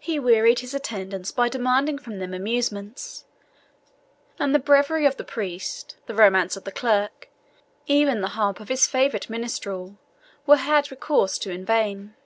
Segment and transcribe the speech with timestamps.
[0.00, 3.26] He wearied his attendants by demanding from them amusements,
[4.40, 7.28] and the breviary of the priest, the romance of the clerk,
[7.86, 9.98] even the harp of his favourite minstrel,
[10.46, 12.16] were had recourse to in vain.